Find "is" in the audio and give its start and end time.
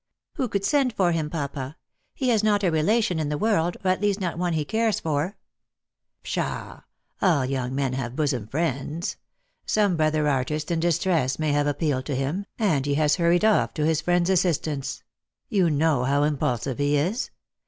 3.19-3.27, 16.97-17.29